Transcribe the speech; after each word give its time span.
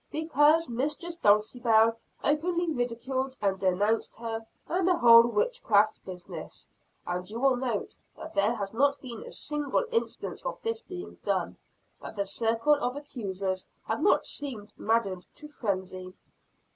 "Because, 0.11 0.67
Mistress 0.67 1.15
Dulcibel 1.15 1.95
openly 2.23 2.71
ridiculed 2.73 3.37
and 3.39 3.59
denounced 3.59 4.15
her 4.15 4.47
and 4.67 4.87
the 4.87 4.97
whole 4.97 5.27
witchcraft 5.27 6.03
business. 6.03 6.67
And 7.05 7.29
you 7.29 7.39
will 7.39 7.55
note 7.55 7.95
that 8.17 8.33
there 8.33 8.55
has 8.55 8.73
not 8.73 8.99
been 8.99 9.21
a 9.23 9.31
single 9.31 9.85
instance 9.91 10.43
of 10.43 10.59
this 10.63 10.81
being 10.81 11.19
done, 11.23 11.55
that 12.01 12.15
the 12.15 12.25
circle 12.25 12.73
of 12.73 12.95
accusers 12.95 13.67
have 13.83 14.01
not 14.01 14.25
seemed 14.25 14.73
maddened 14.75 15.27
to 15.35 15.47
frenzy." 15.47 16.15